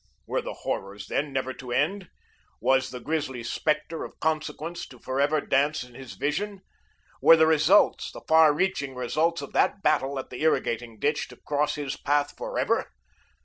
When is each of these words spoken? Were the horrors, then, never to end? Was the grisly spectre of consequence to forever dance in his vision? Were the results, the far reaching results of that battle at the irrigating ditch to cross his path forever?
Were 0.25 0.41
the 0.41 0.55
horrors, 0.61 1.05
then, 1.09 1.31
never 1.31 1.53
to 1.53 1.71
end? 1.71 2.09
Was 2.59 2.89
the 2.89 2.99
grisly 2.99 3.43
spectre 3.43 4.03
of 4.03 4.19
consequence 4.19 4.87
to 4.87 4.97
forever 4.97 5.41
dance 5.41 5.83
in 5.83 5.93
his 5.93 6.15
vision? 6.15 6.61
Were 7.21 7.37
the 7.37 7.45
results, 7.45 8.11
the 8.11 8.21
far 8.27 8.51
reaching 8.51 8.95
results 8.95 9.43
of 9.43 9.53
that 9.53 9.83
battle 9.83 10.17
at 10.17 10.31
the 10.31 10.41
irrigating 10.41 10.97
ditch 10.97 11.27
to 11.27 11.37
cross 11.37 11.75
his 11.75 11.97
path 11.97 12.35
forever? 12.35 12.89